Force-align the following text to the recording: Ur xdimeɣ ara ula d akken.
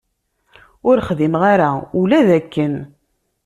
Ur 0.89 0.97
xdimeɣ 1.07 1.43
ara 1.53 1.69
ula 2.01 2.19
d 2.27 2.29
akken. 2.39 2.73